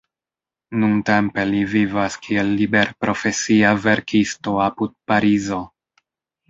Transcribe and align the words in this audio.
Nuntempe 0.83 1.43
li 1.49 1.59
vivas 1.75 2.17
kiel 2.25 2.51
liberprofesia 2.63 3.77
verkisto 3.87 4.59
apud 4.69 4.99
Parizo. 5.13 5.67